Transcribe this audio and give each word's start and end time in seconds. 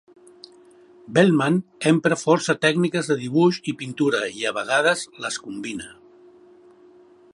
Veltman 1.17 1.59
empra 1.91 2.17
força 2.21 2.55
tècniques 2.63 3.11
de 3.11 3.19
dibuix 3.19 3.61
i 3.73 3.77
pintura, 3.83 4.23
i 4.41 4.49
a 4.53 4.55
vegades 4.59 5.05
les 5.27 5.39
combina. 5.45 5.93